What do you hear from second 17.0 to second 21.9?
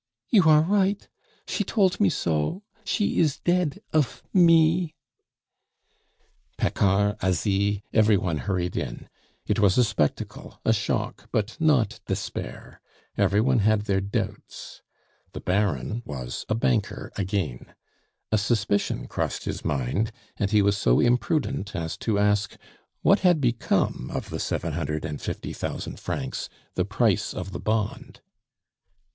again. A suspicion crossed his mind, and he was so imprudent